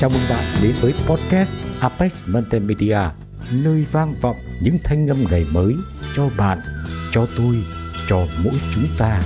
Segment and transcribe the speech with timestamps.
[0.00, 2.98] Chào mừng bạn đến với podcast Apex Multimedia,
[3.52, 5.74] nơi vang vọng những thanh âm ngày mới
[6.14, 6.58] cho bạn,
[7.10, 7.56] cho tôi,
[8.08, 9.22] cho mỗi chúng ta.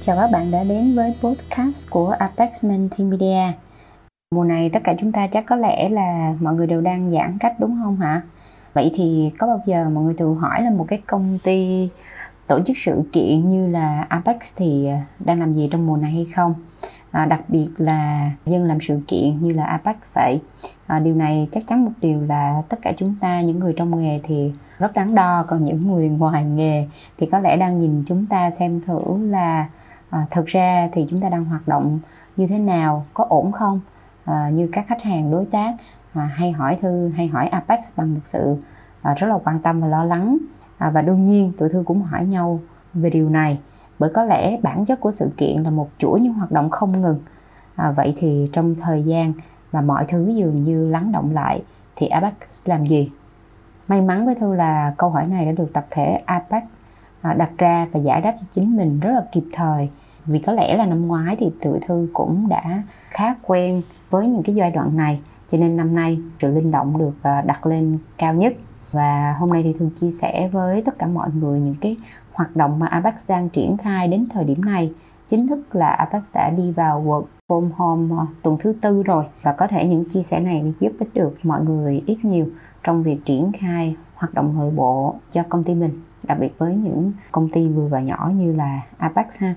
[0.00, 3.52] Chào các bạn đã đến với podcast của Apex Multimedia.
[4.34, 7.38] Mùa này tất cả chúng ta chắc có lẽ là mọi người đều đang giãn
[7.40, 8.22] cách đúng không hả?
[8.74, 11.88] Vậy thì có bao giờ mọi người tự hỏi là một cái công ty
[12.46, 16.12] tổ chức sự kiện như là Apex thì à, đang làm gì trong mùa này
[16.12, 16.54] hay không?
[17.10, 20.40] À, đặc biệt là dân làm sự kiện như là Apex vậy.
[20.86, 23.98] À, điều này chắc chắn một điều là tất cả chúng ta những người trong
[23.98, 25.44] nghề thì rất đáng đo.
[25.48, 29.00] Còn những người ngoài nghề thì có lẽ đang nhìn chúng ta xem thử
[29.30, 29.68] là
[30.10, 31.98] à, thực ra thì chúng ta đang hoạt động
[32.36, 33.80] như thế nào có ổn không?
[34.24, 35.74] À, như các khách hàng đối tác
[36.12, 38.56] à, hay hỏi thư hay hỏi Apex bằng một sự
[39.02, 40.38] à, rất là quan tâm và lo lắng
[40.78, 42.60] à, và đương nhiên tụi thư cũng hỏi nhau
[42.94, 43.58] về điều này
[43.98, 47.02] bởi có lẽ bản chất của sự kiện là một chuỗi những hoạt động không
[47.02, 47.18] ngừng.
[47.74, 49.32] À, vậy thì trong thời gian
[49.72, 51.62] mà mọi thứ dường như lắng động lại
[51.96, 52.32] thì Apex
[52.64, 53.10] làm gì?
[53.88, 56.62] May mắn với thư là câu hỏi này đã được tập thể Apex
[57.20, 59.90] à, đặt ra và giải đáp cho chính mình rất là kịp thời.
[60.26, 64.42] Vì có lẽ là năm ngoái thì tự thư cũng đã khá quen với những
[64.42, 67.98] cái giai đoạn này cho nên năm nay sự linh động được à, đặt lên
[68.18, 68.54] cao nhất
[68.94, 71.96] và hôm nay thì thường chia sẻ với tất cả mọi người những cái
[72.32, 74.92] hoạt động mà Apex đang triển khai đến thời điểm này.
[75.26, 79.24] Chính thức là Apex đã đi vào work from home ờ, tuần thứ tư rồi.
[79.42, 82.46] Và có thể những chia sẻ này giúp ích được mọi người ít nhiều
[82.82, 85.90] trong việc triển khai hoạt động nội bộ cho công ty mình,
[86.22, 89.54] đặc biệt với những công ty vừa và nhỏ như là Apex ha.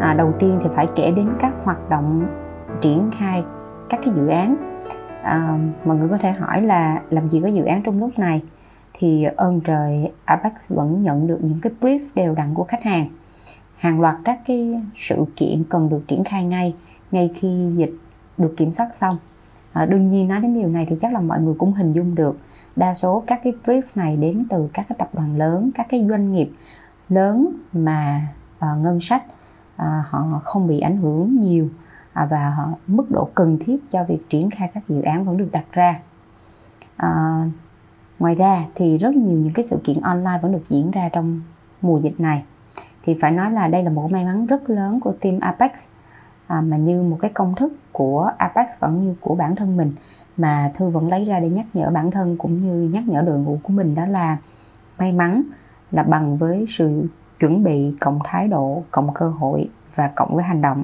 [0.00, 2.26] À, đầu tiên thì phải kể đến các hoạt động
[2.80, 3.44] triển khai
[3.88, 4.56] các cái dự án.
[5.22, 8.42] À, mọi người có thể hỏi là làm gì có dự án trong lúc này?
[8.92, 13.08] Thì ơn trời Apex vẫn nhận được những cái brief đều đặn của khách hàng.
[13.76, 16.74] Hàng loạt các cái sự kiện cần được triển khai ngay
[17.12, 17.92] ngay khi dịch
[18.38, 19.18] được kiểm soát xong.
[19.72, 22.14] À, đương nhiên nói đến điều này thì chắc là mọi người cũng hình dung
[22.14, 22.38] được
[22.76, 26.06] đa số các cái brief này đến từ các cái tập đoàn lớn các cái
[26.08, 26.50] doanh nghiệp
[27.08, 28.20] lớn mà
[28.58, 29.22] à, ngân sách
[29.76, 31.68] à, họ không bị ảnh hưởng nhiều
[32.12, 35.36] à, và họ, mức độ cần thiết cho việc triển khai các dự án vẫn
[35.36, 36.00] được đặt ra.
[36.96, 37.42] À,
[38.18, 41.40] ngoài ra thì rất nhiều những cái sự kiện online vẫn được diễn ra trong
[41.82, 42.44] mùa dịch này.
[43.02, 45.70] Thì phải nói là đây là một may mắn rất lớn của team Apex
[46.46, 49.92] à, mà như một cái công thức của Apex vẫn như của bản thân mình
[50.36, 53.38] mà thư vẫn lấy ra để nhắc nhở bản thân cũng như nhắc nhở đội
[53.38, 54.36] ngũ của mình đó là
[54.98, 55.42] may mắn
[55.90, 57.06] là bằng với sự
[57.40, 60.82] chuẩn bị cộng thái độ, cộng cơ hội và cộng với hành động.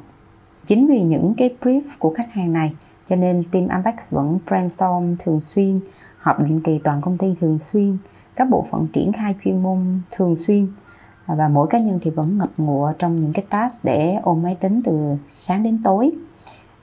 [0.67, 2.73] Chính vì những cái brief của khách hàng này,
[3.07, 5.81] cho nên team Apex vẫn brainstorm thường xuyên,
[6.19, 7.97] họp định kỳ toàn công ty thường xuyên,
[8.37, 10.67] các bộ phận triển khai chuyên môn thường xuyên.
[11.27, 14.57] Và mỗi cá nhân thì vẫn ngập ngụa trong những cái task để ôm máy
[14.61, 16.13] tính từ sáng đến tối.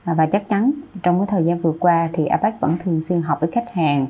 [0.04, 0.70] Và chắc chắn
[1.02, 4.06] trong cái thời gian vừa qua thì Apex vẫn thường xuyên họp với khách hàng,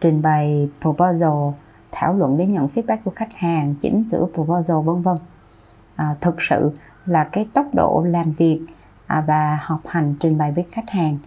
[0.00, 1.30] trình bày proposal
[1.94, 5.16] thảo luận để nhận feedback của khách hàng chỉnh sửa proposal vân vân
[5.96, 6.70] à, thực sự
[7.06, 8.60] là cái tốc độ làm việc
[9.06, 11.18] à, và học hành trình bày với khách hàng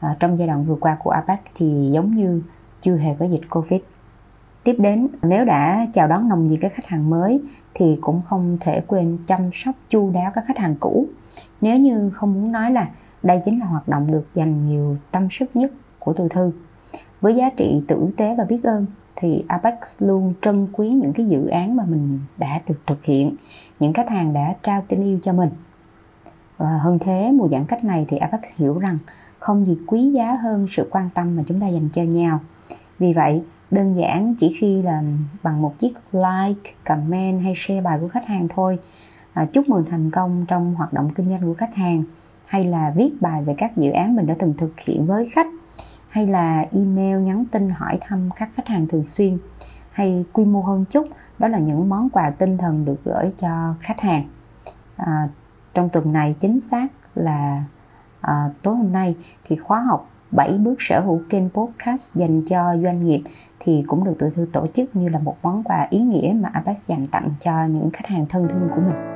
[0.00, 2.42] à, trong giai đoạn vừa qua của APEC thì giống như
[2.80, 3.80] chưa hề có dịch Covid.
[4.64, 7.42] Tiếp đến, nếu đã chào đón nồng nhiệt các khách hàng mới
[7.74, 11.06] thì cũng không thể quên chăm sóc chu đáo các khách hàng cũ.
[11.60, 12.88] Nếu như không muốn nói là
[13.22, 16.52] đây chính là hoạt động được dành nhiều tâm sức nhất của tôi thư.
[17.20, 18.86] Với giá trị tử tế và biết ơn
[19.16, 23.34] thì Apex luôn trân quý những cái dự án mà mình đã được thực hiện
[23.80, 25.50] những khách hàng đã trao tình yêu cho mình.
[26.56, 28.98] Và hơn thế mùa giãn cách này thì Apex hiểu rằng
[29.38, 32.40] không gì quý giá hơn sự quan tâm mà chúng ta dành cho nhau.
[32.98, 35.02] Vì vậy đơn giản chỉ khi là
[35.42, 38.78] bằng một chiếc like comment hay share bài của khách hàng thôi
[39.32, 42.04] à, chúc mừng thành công trong hoạt động kinh doanh của khách hàng
[42.46, 45.46] hay là viết bài về các dự án mình đã từng thực hiện với khách
[46.12, 49.38] hay là email nhắn tin hỏi thăm các khách hàng thường xuyên
[49.90, 51.06] hay quy mô hơn chút
[51.38, 54.28] đó là những món quà tinh thần được gửi cho khách hàng
[54.96, 55.28] à,
[55.74, 57.64] trong tuần này chính xác là
[58.20, 62.76] à, tối hôm nay thì khóa học 7 bước sở hữu kênh podcast dành cho
[62.82, 63.22] doanh nghiệp
[63.60, 66.50] thì cũng được tụi thư tổ chức như là một món quà ý nghĩa mà
[66.52, 69.11] Apex dành tặng cho những khách hàng thân thương của mình.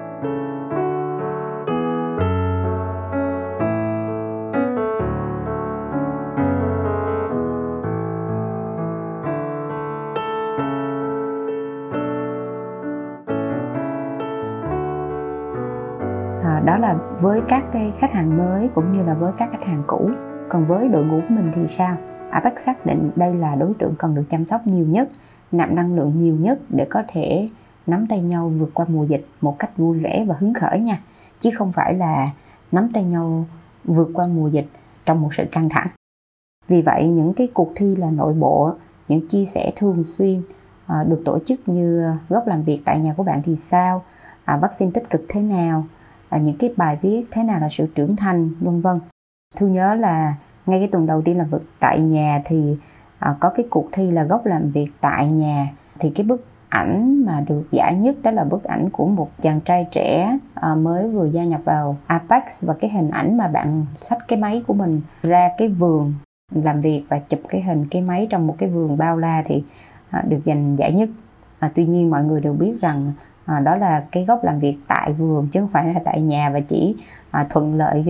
[16.67, 19.83] Đó là với các cái khách hàng mới cũng như là với các khách hàng
[19.87, 20.11] cũ.
[20.49, 21.97] Còn với đội ngũ của mình thì sao?
[22.31, 25.09] Apex xác định đây là đối tượng cần được chăm sóc nhiều nhất
[25.53, 27.49] nạp năng lượng nhiều nhất để có thể
[27.87, 31.01] nắm tay nhau vượt qua mùa dịch một cách vui vẻ và hứng khởi nha.
[31.39, 32.31] Chứ không phải là
[32.73, 33.45] nắm tay nhau
[33.85, 34.67] vượt qua mùa dịch
[35.05, 35.89] trong một sự căng thẳng.
[36.69, 38.73] Vì vậy những cái cuộc thi là nội bộ
[39.09, 40.43] những chia sẻ thường xuyên
[40.87, 44.05] à, được tổ chức như à, góc làm việc tại nhà của bạn thì sao?
[44.45, 45.85] À, vaccine tích cực thế nào?
[46.29, 49.01] À, những cái bài viết thế nào là sự trưởng thành vân vân.
[49.57, 50.35] Thư nhớ là
[50.67, 52.77] ngay cái tuần đầu tiên làm việc tại nhà thì
[53.19, 55.69] à, có cái cuộc thi là gốc làm việc tại nhà.
[55.99, 59.61] Thì cái bức ảnh mà được giải nhất đó là bức ảnh của một chàng
[59.61, 63.87] trai trẻ à, mới vừa gia nhập vào Apex và cái hình ảnh mà bạn
[63.97, 66.15] xách cái máy của mình ra cái vườn
[66.53, 69.65] làm việc và chụp cái hình cái máy trong một cái vườn bao la thì
[70.11, 71.09] à, được giành giải nhất.
[71.59, 73.13] À, tuy nhiên mọi người đều biết rằng
[73.47, 76.51] à, đó là cái góc làm việc tại vườn chứ không phải là tại nhà
[76.51, 76.97] và chỉ
[77.31, 78.05] à, thuận lợi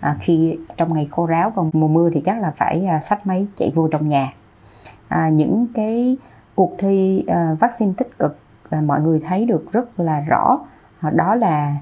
[0.00, 3.26] à, khi trong ngày khô ráo còn mùa mưa thì chắc là phải à, sách
[3.26, 4.32] máy chạy vô trong nhà.
[5.08, 6.16] À, những cái
[6.54, 8.38] cuộc thi à, vaccine tích cực
[8.70, 10.58] à, mọi người thấy được rất là rõ
[11.00, 11.76] à, đó là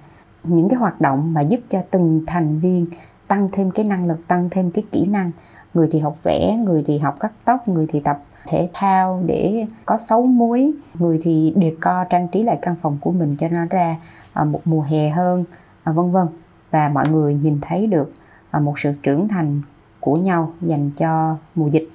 [0.45, 2.87] những cái hoạt động mà giúp cho từng thành viên
[3.29, 5.31] tăng thêm cái năng lực tăng thêm cái kỹ năng.
[5.75, 9.67] Người thì học vẽ người thì học cắt tóc người thì tập thể thao để
[9.87, 13.49] có xấu muối người thì đề co, trang trí lại căn phòng của mình cho
[13.49, 13.97] nó ra
[14.33, 15.45] à, một mùa hè hơn
[15.85, 16.27] à, vân vân.
[16.71, 18.13] Và mọi người nhìn thấy được
[18.51, 19.63] à, một sự trưởng thành
[20.01, 21.89] của nhau dành cho mùa dịch.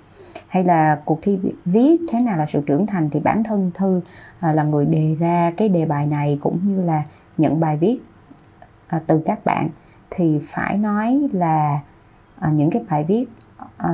[0.47, 4.01] Hay là cuộc thi viết thế nào là sự trưởng thành thì bản thân thư
[4.42, 7.03] là người đề ra cái đề bài này cũng như là
[7.38, 8.00] nhận bài viết
[9.07, 9.69] từ các bạn.
[10.09, 11.80] Thì phải nói là
[12.51, 13.25] những cái bài viết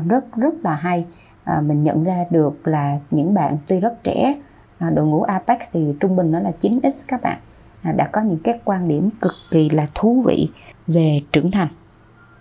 [0.08, 1.06] rất rất là hay.
[1.44, 4.36] À, mình nhận ra được là những bạn tuy rất trẻ
[4.78, 7.40] à, đội ngũ Apex thì trung bình nó là 9x các bạn
[7.82, 10.50] à, đã có những cái quan điểm cực kỳ là thú vị
[10.88, 11.68] về trưởng thành.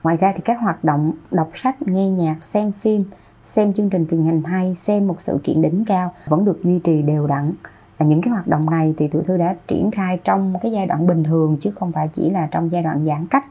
[0.02, 3.04] Ngoài ra thì các hoạt động đọc sách, nghe nhạc, xem phim,
[3.42, 6.78] xem chương trình truyền hình hay xem một sự kiện đỉnh cao vẫn được duy
[6.78, 7.52] trì đều đặn.
[7.98, 10.86] Và những cái hoạt động này thì tụi thư đã triển khai trong cái giai
[10.86, 13.44] đoạn bình thường chứ không phải chỉ là trong giai đoạn giãn cách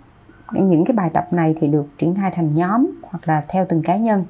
[0.54, 3.82] những cái bài tập này thì được triển khai thành nhóm hoặc là theo từng
[3.82, 4.26] cá nhân.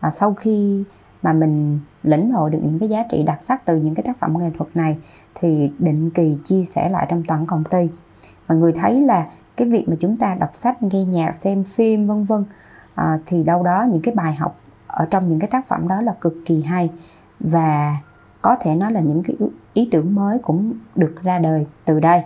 [0.00, 0.84] Và sau khi
[1.22, 4.18] mà mình lĩnh hội được những cái giá trị đặc sắc từ những cái tác
[4.18, 4.96] phẩm nghệ thuật này
[5.34, 7.88] thì định kỳ chia sẻ lại trong toàn công ty.
[8.46, 9.26] Và người thấy là
[9.56, 12.44] cái việc mà chúng ta đọc sách nghe nhạc xem phim vân vân
[12.94, 16.00] à, thì đâu đó những cái bài học ở trong những cái tác phẩm đó
[16.00, 16.90] là cực kỳ hay
[17.40, 17.96] và
[18.42, 19.36] có thể nói là những cái
[19.74, 22.22] ý tưởng mới cũng được ra đời từ đây.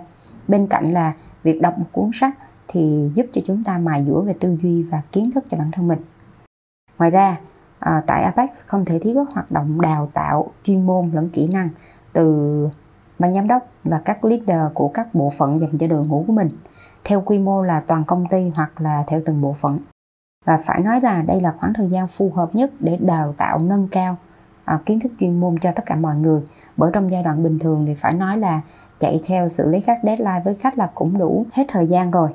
[0.49, 1.13] Bên cạnh là
[1.43, 2.35] việc đọc một cuốn sách
[2.69, 5.71] thì giúp cho chúng ta mài dũa về tư duy và kiến thức cho bản
[5.73, 5.99] thân mình.
[6.99, 7.37] Ngoài ra
[7.79, 11.49] à, tại Apex không thể thiếu các hoạt động đào tạo chuyên môn lẫn kỹ
[11.49, 11.69] năng
[12.13, 12.69] từ
[13.19, 16.33] ban giám đốc và các leader của các bộ phận dành cho đội ngũ của
[16.33, 16.51] mình
[17.05, 19.79] theo quy mô là toàn công ty hoặc là theo từng bộ phận.
[20.45, 23.59] Và phải nói là đây là khoảng thời gian phù hợp nhất để đào tạo
[23.59, 24.17] nâng cao
[24.65, 26.43] à, kiến thức chuyên môn cho tất cả mọi người.
[26.77, 28.61] Bởi trong giai đoạn bình thường thì phải nói là
[28.99, 32.31] chạy theo xử lý các deadline với khách là cũng đủ hết thời gian rồi.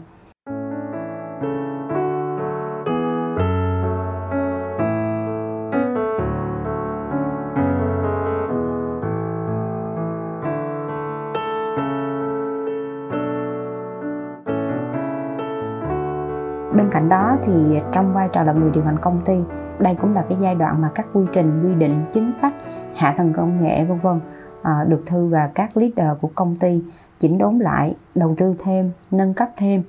[16.83, 19.43] Bên cạnh đó thì trong vai trò là người điều hành công ty
[19.79, 22.53] đây cũng là cái giai đoạn mà các quy trình quy định chính sách
[22.95, 24.19] hạ tầng công nghệ vân vân
[24.61, 26.83] à, được thư và các leader của công ty
[27.17, 29.83] chỉnh đốn lại đầu tư thêm nâng cấp thêm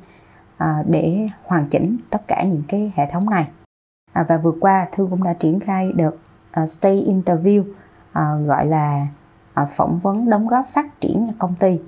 [0.57, 3.49] à, để hoàn chỉnh tất cả những cái hệ thống này.
[4.13, 6.19] À, và vừa qua thư cũng đã triển khai được
[6.63, 9.07] uh, stay interview uh, gọi là
[9.63, 11.81] uh, phỏng vấn đóng góp phát triển công ty.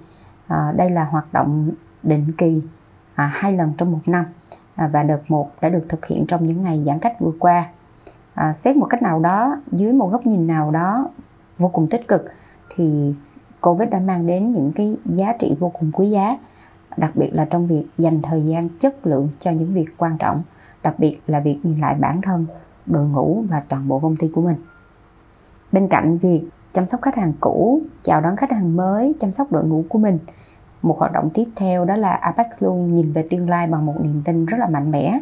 [0.52, 1.70] Uh, đây là hoạt động
[2.02, 2.62] định kỳ
[3.12, 4.24] uh, hai lần trong một năm.
[4.76, 7.68] À, và đợt 1 đã được thực hiện trong những ngày giãn cách vừa qua.
[8.34, 11.08] À, xét một cách nào đó, dưới một góc nhìn nào đó
[11.58, 12.24] vô cùng tích cực
[12.74, 13.14] thì
[13.60, 16.38] Covid đã mang đến những cái giá trị vô cùng quý giá,
[16.96, 20.42] đặc biệt là trong việc dành thời gian chất lượng cho những việc quan trọng,
[20.82, 22.46] đặc biệt là việc nhìn lại bản thân,
[22.86, 24.56] đội ngũ và toàn bộ công ty của mình.
[25.72, 26.42] Bên cạnh việc
[26.72, 29.98] chăm sóc khách hàng cũ, chào đón khách hàng mới, chăm sóc đội ngũ của
[29.98, 30.18] mình
[30.86, 33.94] một hoạt động tiếp theo đó là Apex luôn nhìn về tương lai bằng một
[34.00, 35.20] niềm tin rất là mạnh mẽ.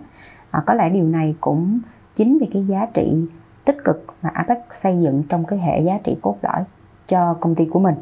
[0.51, 1.81] À, có lẽ điều này cũng
[2.15, 3.27] chính vì cái giá trị
[3.65, 6.65] tích cực mà Apex xây dựng trong cái hệ giá trị cốt lõi
[7.07, 7.95] cho công ty của mình.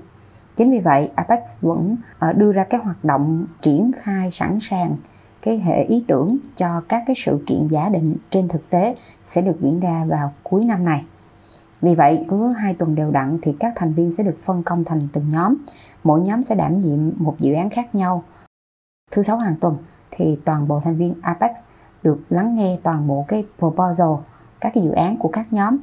[0.57, 4.97] Chính vì vậy Apex vẫn à, đưa ra cái hoạt động triển khai sẵn sàng
[5.42, 9.42] cái hệ ý tưởng cho các cái sự kiện giả định trên thực tế sẽ
[9.42, 11.04] được diễn ra vào cuối năm này
[11.83, 14.85] vì vậy, cứ hai tuần đều đặn thì các thành viên sẽ được phân công
[14.85, 15.57] thành từng nhóm.
[16.05, 18.25] Mỗi nhóm sẽ đảm nhiệm một dự án khác nhau.
[19.11, 19.77] Thứ sáu hàng tuần
[20.11, 21.51] thì toàn bộ thành viên Apex
[22.03, 24.09] được lắng nghe toàn bộ cái proposal
[24.61, 25.77] các cái dự án của các nhóm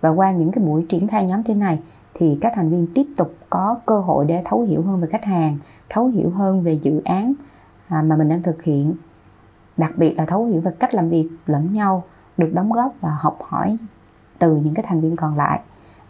[0.00, 1.80] và qua những cái buổi triển khai nhóm thế này
[2.14, 5.24] thì các thành viên tiếp tục có cơ hội để thấu hiểu hơn về khách
[5.24, 7.34] hàng thấu hiểu hơn về dự án
[7.88, 8.94] à, mà mình đang thực hiện
[9.76, 12.04] đặc biệt là thấu hiểu về cách làm việc lẫn nhau
[12.36, 13.76] được đóng góp và học hỏi
[14.40, 15.60] từ những cái thành viên còn lại.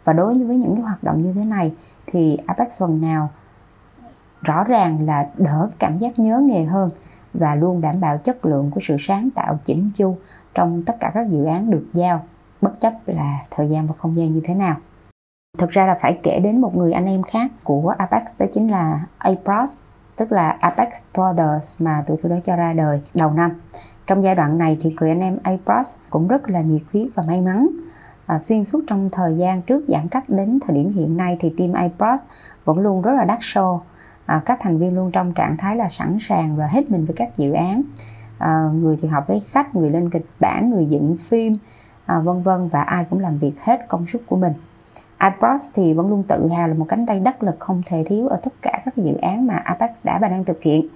[0.03, 1.73] Và đối với những cái hoạt động như thế này,
[2.07, 3.29] thì Apex phần nào
[4.41, 6.89] rõ ràng là đỡ cái cảm giác nhớ nghề hơn
[7.33, 10.17] và luôn đảm bảo chất lượng của sự sáng tạo chỉnh chu
[10.53, 12.25] trong tất cả các dự án được giao,
[12.61, 14.75] bất chấp là thời gian và không gian như thế nào.
[15.57, 18.71] Thực ra là phải kể đến một người anh em khác của Apex, đó chính
[18.71, 19.85] là Apros,
[20.15, 23.51] tức là Apex Brothers mà tụi tôi đã cho ra đời đầu năm.
[24.07, 27.23] Trong giai đoạn này thì người anh em Apros cũng rất là nhiệt huyết và
[27.23, 27.67] may mắn
[28.31, 31.53] à, xuyên suốt trong thời gian trước giãn cách đến thời điểm hiện nay thì
[31.57, 32.21] team Apros
[32.65, 33.79] vẫn luôn rất là đắt show
[34.25, 37.15] à, các thành viên luôn trong trạng thái là sẵn sàng và hết mình với
[37.15, 37.81] các dự án.
[38.37, 41.57] À, người thì họp với khách người lên kịch bản người dựng phim
[42.05, 44.53] à, vân vân và ai cũng làm việc hết công suất của mình.
[45.23, 48.27] iPros thì vẫn luôn tự hào là một cánh tay đắc lực không thể thiếu
[48.27, 50.87] ở tất cả các dự án mà Apex đã và đang thực hiện.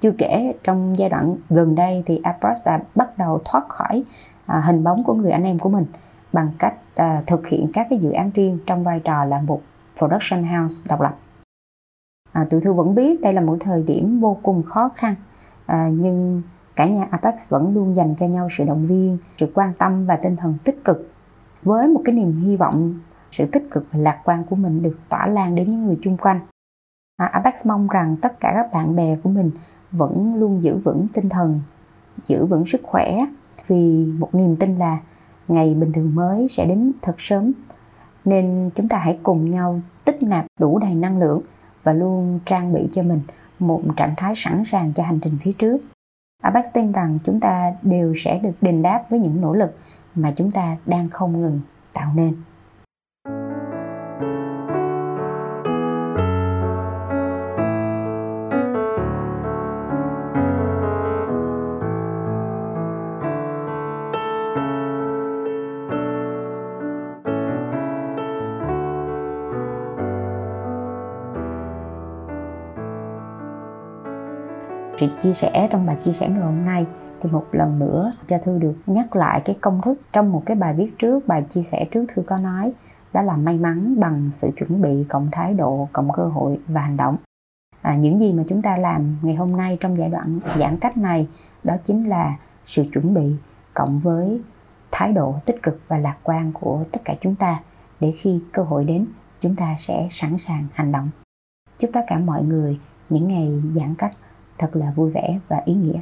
[0.00, 4.02] Chưa kể trong giai đoạn gần đây thì iPros đã bắt đầu thoát khỏi
[4.46, 5.84] à, hình bóng của người anh em của mình
[6.32, 9.62] bằng cách uh, thực hiện các cái dự án riêng trong vai trò là một
[9.96, 11.16] production house độc lập.
[12.32, 15.14] À, tụi thư vẫn biết đây là một thời điểm vô cùng khó khăn
[15.66, 16.42] à, nhưng
[16.76, 20.16] cả nhà Apex vẫn luôn dành cho nhau sự động viên, sự quan tâm và
[20.16, 21.10] tinh thần tích cực
[21.62, 24.98] với một cái niềm hy vọng sự tích cực và lạc quan của mình được
[25.08, 26.40] tỏa lan đến những người chung quanh.
[27.16, 29.50] À, Apex mong rằng tất cả các bạn bè của mình
[29.92, 31.60] vẫn luôn giữ vững tinh thần,
[32.26, 33.26] giữ vững sức khỏe
[33.66, 34.98] vì một niềm tin là
[35.50, 37.52] ngày bình thường mới sẽ đến thật sớm.
[38.24, 41.42] Nên chúng ta hãy cùng nhau tích nạp đủ đầy năng lượng
[41.82, 43.20] và luôn trang bị cho mình
[43.58, 45.78] một trạng thái sẵn sàng cho hành trình phía trước.
[46.42, 49.76] Apex tin rằng chúng ta đều sẽ được đền đáp với những nỗ lực
[50.14, 51.60] mà chúng ta đang không ngừng
[51.92, 52.36] tạo nên.
[75.00, 76.86] Sự chia sẻ trong bài chia sẻ ngày hôm nay.
[77.20, 80.56] Thì một lần nữa cho thư được nhắc lại cái công thức trong một cái
[80.56, 82.72] bài viết trước bài chia sẻ trước thư có nói
[83.12, 86.80] đó là may mắn bằng sự chuẩn bị cộng thái độ cộng cơ hội và
[86.80, 87.16] hành động.
[87.82, 90.96] À, những gì mà chúng ta làm ngày hôm nay trong giai đoạn giãn cách
[90.96, 91.28] này
[91.64, 93.36] đó chính là sự chuẩn bị
[93.74, 94.40] cộng với
[94.90, 97.60] thái độ tích cực và lạc quan của tất cả chúng ta
[98.00, 99.06] để khi cơ hội đến
[99.40, 101.10] chúng ta sẽ sẵn sàng hành động.
[101.78, 102.80] Chúc tất cả mọi người
[103.10, 104.12] những ngày giãn cách
[104.60, 106.00] thật là vui vẻ và ý nghĩa.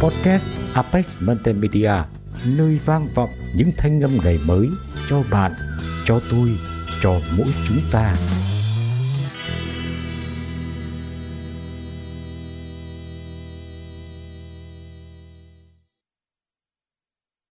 [0.00, 1.92] Podcast Apex Multimedia,
[2.46, 4.68] nơi vang vọng những thanh âm ngày mới
[5.08, 5.52] cho bạn,
[6.04, 6.48] cho tôi,
[7.02, 8.16] cho mỗi chúng ta.